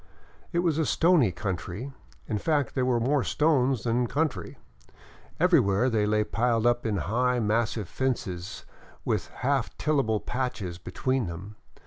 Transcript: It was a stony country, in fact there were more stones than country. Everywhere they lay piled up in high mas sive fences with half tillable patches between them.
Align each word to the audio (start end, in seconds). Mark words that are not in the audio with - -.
It 0.51 0.63
was 0.65 0.79
a 0.79 0.85
stony 0.87 1.31
country, 1.31 1.93
in 2.27 2.39
fact 2.39 2.73
there 2.73 2.87
were 2.87 2.99
more 2.99 3.23
stones 3.23 3.83
than 3.83 4.07
country. 4.07 4.57
Everywhere 5.39 5.91
they 5.91 6.07
lay 6.07 6.23
piled 6.23 6.65
up 6.65 6.87
in 6.87 6.97
high 6.97 7.39
mas 7.39 7.69
sive 7.73 7.87
fences 7.87 8.65
with 9.05 9.27
half 9.27 9.77
tillable 9.77 10.19
patches 10.19 10.79
between 10.79 11.27
them. 11.27 11.55